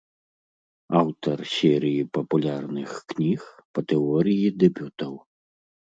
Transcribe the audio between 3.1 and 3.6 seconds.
кніг